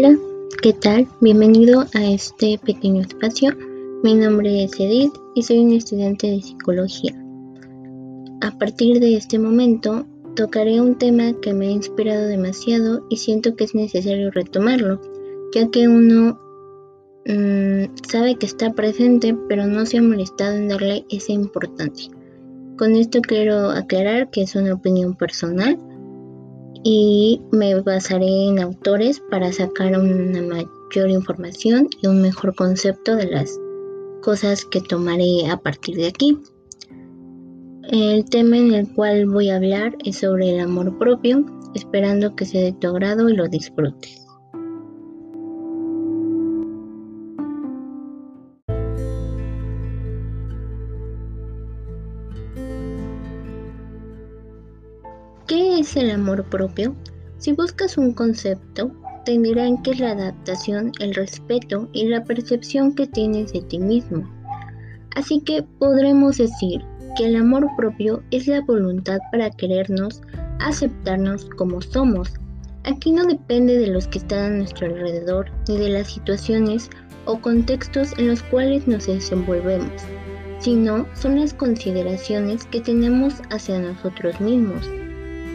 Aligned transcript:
Hola, 0.00 0.16
¿qué 0.62 0.74
tal? 0.74 1.08
Bienvenido 1.20 1.84
a 1.92 2.06
este 2.06 2.56
pequeño 2.64 3.02
espacio. 3.02 3.50
Mi 4.04 4.14
nombre 4.14 4.62
es 4.62 4.78
Edith 4.78 5.12
y 5.34 5.42
soy 5.42 5.58
un 5.58 5.72
estudiante 5.72 6.30
de 6.30 6.40
psicología. 6.40 7.20
A 8.40 8.56
partir 8.56 9.00
de 9.00 9.16
este 9.16 9.40
momento 9.40 10.06
tocaré 10.36 10.80
un 10.80 10.98
tema 10.98 11.32
que 11.42 11.52
me 11.52 11.66
ha 11.66 11.70
inspirado 11.72 12.28
demasiado 12.28 13.04
y 13.10 13.16
siento 13.16 13.56
que 13.56 13.64
es 13.64 13.74
necesario 13.74 14.30
retomarlo, 14.30 15.00
ya 15.52 15.68
que 15.68 15.88
uno 15.88 16.38
mmm, 17.26 17.92
sabe 18.08 18.36
que 18.36 18.46
está 18.46 18.74
presente 18.74 19.36
pero 19.48 19.66
no 19.66 19.84
se 19.84 19.98
ha 19.98 20.02
molestado 20.02 20.54
en 20.54 20.68
darle 20.68 21.06
esa 21.10 21.32
importancia. 21.32 22.12
Con 22.76 22.94
esto 22.94 23.20
quiero 23.20 23.70
aclarar 23.70 24.30
que 24.30 24.42
es 24.42 24.54
una 24.54 24.74
opinión 24.74 25.16
personal 25.16 25.76
y 26.90 27.42
me 27.52 27.78
basaré 27.82 28.46
en 28.46 28.60
autores 28.60 29.20
para 29.30 29.52
sacar 29.52 29.88
una 29.88 30.40
mayor 30.40 31.10
información 31.10 31.86
y 32.00 32.06
un 32.06 32.22
mejor 32.22 32.54
concepto 32.54 33.14
de 33.14 33.26
las 33.26 33.60
cosas 34.22 34.64
que 34.64 34.80
tomaré 34.80 35.50
a 35.50 35.58
partir 35.58 35.96
de 35.96 36.06
aquí. 36.06 36.38
El 37.90 38.24
tema 38.24 38.56
en 38.56 38.72
el 38.72 38.88
cual 38.94 39.26
voy 39.26 39.50
a 39.50 39.56
hablar 39.56 39.96
es 40.06 40.20
sobre 40.20 40.54
el 40.54 40.60
amor 40.60 40.96
propio, 40.96 41.44
esperando 41.74 42.34
que 42.34 42.46
sea 42.46 42.64
de 42.64 42.72
tu 42.72 42.88
agrado 42.88 43.28
y 43.28 43.36
lo 43.36 43.48
disfrutes. 43.48 44.26
¿Qué 55.48 55.78
es 55.80 55.96
el 55.96 56.10
amor 56.10 56.44
propio? 56.44 56.94
Si 57.38 57.54
buscas 57.54 57.96
un 57.96 58.12
concepto, 58.12 58.92
te 59.24 59.38
dirán 59.38 59.82
que 59.82 59.92
es 59.92 59.98
la 59.98 60.10
adaptación, 60.10 60.92
el 61.00 61.14
respeto 61.14 61.88
y 61.94 62.04
la 62.04 62.22
percepción 62.22 62.94
que 62.94 63.06
tienes 63.06 63.54
de 63.54 63.62
ti 63.62 63.78
mismo. 63.78 64.28
Así 65.16 65.40
que 65.40 65.62
podremos 65.62 66.36
decir 66.36 66.82
que 67.16 67.24
el 67.24 67.36
amor 67.36 67.66
propio 67.78 68.22
es 68.30 68.46
la 68.46 68.60
voluntad 68.60 69.20
para 69.32 69.48
querernos, 69.48 70.20
aceptarnos 70.60 71.46
como 71.56 71.80
somos. 71.80 72.34
Aquí 72.84 73.10
no 73.10 73.24
depende 73.24 73.78
de 73.78 73.86
los 73.86 74.06
que 74.06 74.18
están 74.18 74.52
a 74.52 74.56
nuestro 74.58 74.88
alrededor 74.88 75.50
ni 75.66 75.78
de 75.78 75.88
las 75.88 76.12
situaciones 76.12 76.90
o 77.24 77.40
contextos 77.40 78.12
en 78.18 78.28
los 78.28 78.42
cuales 78.42 78.86
nos 78.86 79.06
desenvolvemos, 79.06 80.02
sino 80.58 81.06
son 81.14 81.40
las 81.40 81.54
consideraciones 81.54 82.66
que 82.66 82.82
tenemos 82.82 83.36
hacia 83.48 83.78
nosotros 83.78 84.38
mismos. 84.42 84.86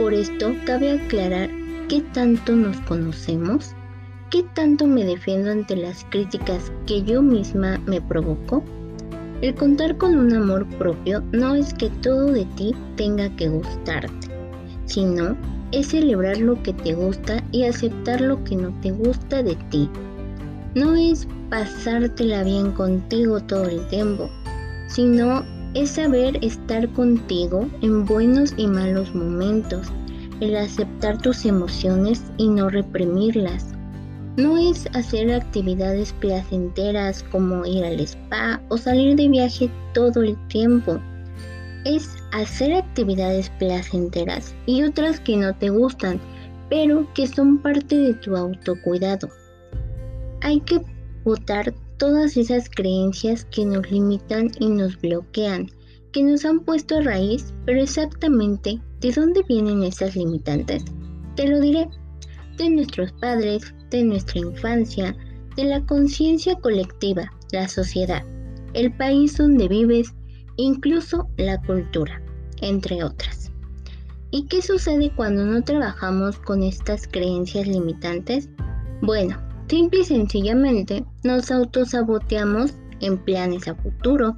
Por 0.00 0.14
esto, 0.14 0.54
cabe 0.64 0.92
aclarar 0.92 1.50
qué 1.90 2.00
tanto 2.14 2.56
nos 2.56 2.80
conocemos, 2.80 3.74
qué 4.30 4.42
tanto 4.54 4.86
me 4.86 5.04
defiendo 5.04 5.50
ante 5.50 5.76
las 5.76 6.06
críticas 6.08 6.72
que 6.86 7.02
yo 7.02 7.20
misma 7.20 7.76
me 7.84 8.00
provoco. 8.00 8.64
El 9.42 9.54
contar 9.54 9.98
con 9.98 10.16
un 10.16 10.32
amor 10.32 10.66
propio 10.78 11.22
no 11.32 11.54
es 11.54 11.74
que 11.74 11.90
todo 12.00 12.32
de 12.32 12.46
ti 12.56 12.74
tenga 12.96 13.28
que 13.36 13.50
gustarte, 13.50 14.28
sino 14.86 15.36
es 15.70 15.88
celebrar 15.88 16.38
lo 16.38 16.62
que 16.62 16.72
te 16.72 16.94
gusta 16.94 17.44
y 17.52 17.64
aceptar 17.64 18.22
lo 18.22 18.42
que 18.42 18.56
no 18.56 18.74
te 18.80 18.92
gusta 18.92 19.42
de 19.42 19.54
ti. 19.68 19.86
No 20.74 20.96
es 20.96 21.28
pasártela 21.50 22.42
bien 22.42 22.72
contigo 22.72 23.38
todo 23.40 23.64
el 23.64 23.86
tiempo, 23.88 24.30
sino 24.88 25.44
es 25.74 25.90
saber 25.90 26.38
estar 26.44 26.88
contigo 26.92 27.68
en 27.82 28.04
buenos 28.04 28.54
y 28.56 28.66
malos 28.66 29.14
momentos, 29.14 29.86
el 30.40 30.56
aceptar 30.56 31.18
tus 31.18 31.44
emociones 31.44 32.24
y 32.38 32.48
no 32.48 32.70
reprimirlas. 32.70 33.66
No 34.36 34.56
es 34.56 34.86
hacer 34.94 35.32
actividades 35.32 36.12
placenteras 36.14 37.22
como 37.24 37.64
ir 37.66 37.84
al 37.84 38.00
spa 38.00 38.60
o 38.68 38.78
salir 38.78 39.16
de 39.16 39.28
viaje 39.28 39.70
todo 39.92 40.22
el 40.22 40.36
tiempo. 40.48 40.98
Es 41.84 42.16
hacer 42.32 42.74
actividades 42.74 43.50
placenteras 43.58 44.54
y 44.66 44.82
otras 44.82 45.20
que 45.20 45.36
no 45.36 45.54
te 45.54 45.70
gustan, 45.70 46.20
pero 46.68 47.06
que 47.14 47.26
son 47.26 47.58
parte 47.58 47.96
de 47.96 48.14
tu 48.14 48.36
autocuidado. 48.36 49.28
Hay 50.42 50.60
que 50.60 50.80
votar 51.24 51.74
todas 52.00 52.38
esas 52.38 52.70
creencias 52.70 53.44
que 53.44 53.62
nos 53.66 53.90
limitan 53.90 54.50
y 54.58 54.68
nos 54.70 54.98
bloquean, 54.98 55.70
que 56.12 56.22
nos 56.22 56.46
han 56.46 56.60
puesto 56.60 56.96
a 56.96 57.02
raíz, 57.02 57.52
pero 57.66 57.82
exactamente 57.82 58.80
de 59.00 59.12
dónde 59.12 59.42
vienen 59.46 59.82
esas 59.82 60.16
limitantes. 60.16 60.82
Te 61.36 61.46
lo 61.46 61.60
diré, 61.60 61.86
de 62.56 62.70
nuestros 62.70 63.12
padres, 63.12 63.74
de 63.90 64.02
nuestra 64.02 64.40
infancia, 64.40 65.14
de 65.56 65.64
la 65.64 65.84
conciencia 65.84 66.54
colectiva, 66.54 67.30
la 67.52 67.68
sociedad, 67.68 68.24
el 68.72 68.96
país 68.96 69.36
donde 69.36 69.68
vives, 69.68 70.14
incluso 70.56 71.28
la 71.36 71.60
cultura, 71.60 72.22
entre 72.62 73.04
otras. 73.04 73.52
¿Y 74.30 74.46
qué 74.46 74.62
sucede 74.62 75.12
cuando 75.14 75.44
no 75.44 75.62
trabajamos 75.62 76.38
con 76.38 76.62
estas 76.62 77.06
creencias 77.06 77.68
limitantes? 77.68 78.48
Bueno, 79.02 79.36
Simple 79.70 80.00
y 80.00 80.04
sencillamente 80.04 81.04
nos 81.22 81.52
autosaboteamos 81.52 82.74
en 82.98 83.16
planes 83.18 83.68
a 83.68 83.76
futuro, 83.76 84.36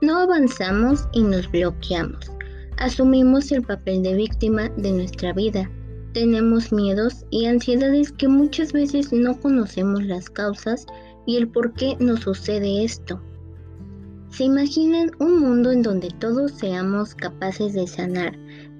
no 0.00 0.20
avanzamos 0.20 1.06
y 1.12 1.22
nos 1.22 1.50
bloqueamos. 1.50 2.32
Asumimos 2.78 3.52
el 3.52 3.60
papel 3.60 4.02
de 4.02 4.14
víctima 4.14 4.70
de 4.78 4.92
nuestra 4.92 5.34
vida. 5.34 5.70
Tenemos 6.14 6.72
miedos 6.72 7.26
y 7.28 7.44
ansiedades 7.44 8.10
que 8.12 8.26
muchas 8.26 8.72
veces 8.72 9.12
no 9.12 9.38
conocemos 9.38 10.02
las 10.04 10.30
causas 10.30 10.86
y 11.26 11.36
el 11.36 11.48
por 11.48 11.74
qué 11.74 11.98
nos 12.00 12.20
sucede 12.20 12.82
esto. 12.82 13.20
¿Se 14.30 14.44
imaginan 14.44 15.10
un 15.18 15.40
mundo 15.40 15.72
en 15.72 15.82
donde 15.82 16.08
todos 16.20 16.52
seamos 16.52 17.14
capaces 17.14 17.74
de 17.74 17.86
sanar, 17.86 18.34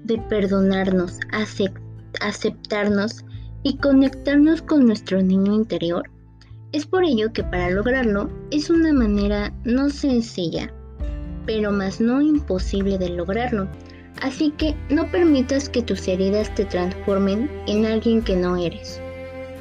de 0.05 0.17
perdonarnos, 0.17 1.19
aceptarnos 2.21 3.23
y 3.63 3.77
conectarnos 3.77 4.61
con 4.61 4.85
nuestro 4.85 5.21
niño 5.21 5.53
interior. 5.53 6.09
Es 6.71 6.85
por 6.85 7.03
ello 7.03 7.33
que 7.33 7.43
para 7.43 7.69
lograrlo 7.69 8.29
es 8.49 8.69
una 8.69 8.93
manera 8.93 9.53
no 9.65 9.89
sencilla, 9.89 10.71
pero 11.45 11.71
más 11.71 11.99
no 11.99 12.21
imposible 12.21 12.97
de 12.97 13.09
lograrlo. 13.09 13.67
Así 14.21 14.51
que 14.51 14.75
no 14.89 15.09
permitas 15.11 15.67
que 15.67 15.81
tus 15.81 16.07
heridas 16.07 16.53
te 16.55 16.65
transformen 16.65 17.49
en 17.67 17.85
alguien 17.85 18.21
que 18.21 18.35
no 18.35 18.55
eres. 18.55 19.01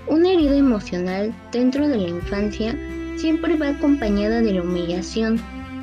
Una 0.07 0.33
herida 0.33 0.57
emocional 0.57 1.35
dentro 1.53 1.89
de 1.89 1.97
la 1.97 2.09
infancia 2.09 2.77
siempre 3.17 3.57
va 3.57 3.69
acompañada 3.69 4.41
de 4.41 4.55
la 4.55 4.63
humillación, 4.63 5.41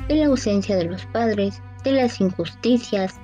de 0.08 0.16
la 0.16 0.26
ausencia 0.26 0.76
de 0.76 0.84
los 0.84 1.04
padres, 1.06 1.60
de 1.84 1.92
las 1.92 2.20
injusticias, 2.20 3.14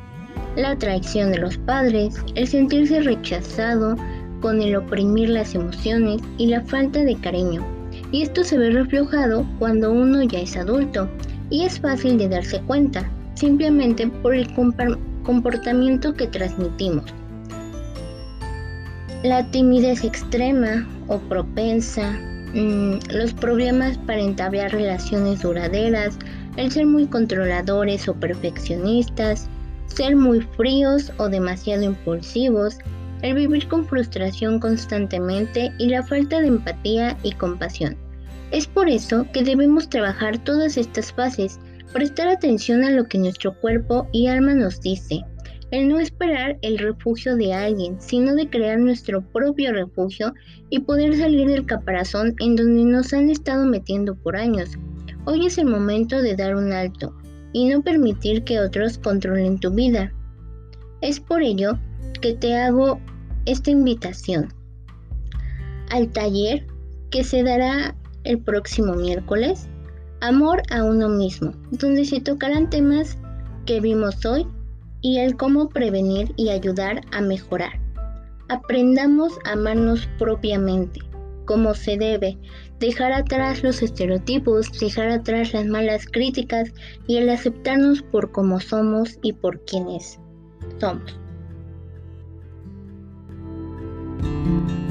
la 0.57 0.77
traición 0.77 1.33
de 1.33 1.39
los 1.39 1.59
padres, 1.59 2.17
el 2.35 2.47
sentirse 2.47 3.01
rechazado, 3.01 3.97
con 4.45 4.61
el 4.61 4.77
oprimir 4.77 5.31
las 5.31 5.55
emociones 5.55 6.21
y 6.37 6.49
la 6.49 6.61
falta 6.61 7.03
de 7.03 7.17
cariño. 7.17 7.65
Y 8.13 8.21
esto 8.21 8.45
se 8.45 8.59
ve 8.59 8.69
reflejado 8.69 9.47
cuando 9.59 9.91
uno 9.91 10.23
ya 10.23 10.41
es 10.41 10.55
adulto 10.55 11.09
y 11.49 11.65
es 11.65 11.81
fácil 11.81 12.19
de 12.19 12.29
darse 12.29 12.61
cuenta, 12.61 13.11
simplemente 13.37 14.07
por 14.07 14.35
el 14.35 14.47
comportamiento 15.23 16.13
que 16.13 16.27
transmitimos. 16.27 17.07
La 19.23 19.51
timidez 19.51 20.05
extrema 20.05 20.87
o 21.09 21.19
propensa, 21.21 22.13
mm, 22.53 22.99
los 23.15 23.33
problemas 23.33 23.97
para 23.97 24.21
entablar 24.21 24.73
relaciones 24.73 25.41
duraderas, 25.41 26.19
el 26.59 26.71
ser 26.71 26.85
muy 26.85 27.07
controladores 27.07 28.07
o 28.09 28.15
perfeccionistas, 28.15 29.49
ser 29.87 30.17
muy 30.17 30.43
fríos 30.43 31.11
o 31.17 31.31
demasiado 31.31 31.83
impulsivos, 31.85 32.77
el 33.25 33.35
vivir 33.35 33.67
con 33.69 33.87
frustración 33.87 34.61
constantemente 34.61 35.73
y 35.79 35.87
la 35.89 36.03
falta 36.03 36.43
de 36.43 36.49
empatía 36.49 37.17
y 37.23 37.33
compasión. 37.33 37.97
Es 38.51 38.67
por 38.67 38.87
eso 38.87 39.27
que 39.33 39.43
debemos 39.43 39.89
trabajar 39.89 40.37
todas 40.45 40.77
estas 40.77 41.11
fases, 41.11 41.59
prestar 41.95 42.29
atención 42.29 42.85
a 42.85 42.91
lo 42.91 43.07
que 43.07 43.17
nuestro 43.17 43.59
cuerpo 43.61 44.07
y 44.13 44.27
alma 44.27 44.53
nos 44.55 44.79
dice, 44.83 45.23
el 45.71 45.89
no 45.89 46.01
esperar 46.01 46.59
el 46.61 46.77
refugio 46.77 47.35
de 47.37 47.55
alguien, 47.55 47.99
sino 47.99 48.35
de 48.35 48.51
crear 48.51 48.79
nuestro 48.79 49.23
propio 49.23 49.73
refugio 49.73 50.35
y 50.69 50.81
poder 50.81 51.17
salir 51.17 51.49
del 51.49 51.65
caparazón 51.65 52.35
en 52.41 52.57
donde 52.57 52.85
nos 52.85 53.15
han 53.15 53.31
estado 53.31 53.65
metiendo 53.65 54.15
por 54.17 54.37
años. 54.37 54.69
Hoy 55.25 55.47
es 55.47 55.57
el 55.57 55.65
momento 55.65 56.21
de 56.21 56.37
dar 56.37 56.57
un 56.57 56.75
alto 56.75 57.17
y 57.55 57.71
no 57.71 57.83
permitir 57.83 58.45
que 58.45 58.61
otros 58.61 58.99
controlen 58.99 59.59
tu 59.59 59.71
vida. 59.71 60.13
Es 61.01 61.21
por 61.21 61.43
ello 61.43 61.79
que 62.21 62.35
te 62.35 62.55
hago 62.55 63.01
esta 63.47 63.71
invitación 63.71 64.53
al 65.91 66.11
taller 66.13 66.67
que 67.11 67.25
se 67.25 67.43
dará 67.43 67.95
el 68.25 68.39
próximo 68.39 68.95
miércoles, 68.95 69.69
Amor 70.27 70.63
a 70.71 70.83
uno 70.83 71.11
mismo, 71.11 71.53
donde 71.71 72.07
se 72.07 72.19
tocarán 72.19 72.71
temas 72.71 73.19
que 73.67 73.79
vimos 73.79 74.25
hoy 74.25 74.47
y 75.03 75.19
el 75.19 75.37
cómo 75.37 75.69
prevenir 75.69 76.33
y 76.37 76.49
ayudar 76.49 77.03
a 77.13 77.21
mejorar. 77.21 77.79
Aprendamos 78.49 79.35
a 79.45 79.53
amarnos 79.53 80.09
propiamente, 80.19 81.01
como 81.45 81.75
se 81.75 81.99
debe, 81.99 82.39
dejar 82.81 83.13
atrás 83.13 83.63
los 83.63 83.83
estereotipos, 83.83 84.73
dejar 84.81 85.11
atrás 85.11 85.53
las 85.53 85.67
malas 85.67 86.07
críticas 86.07 86.73
y 87.07 87.19
el 87.19 87.29
aceptarnos 87.29 88.01
por 88.01 88.33
como 88.33 88.61
somos 88.61 89.19
y 89.23 89.35
por 89.35 89.63
quienes 89.67 90.19
somos. 90.81 91.24
Thank 94.25 94.71
you. 94.71 94.84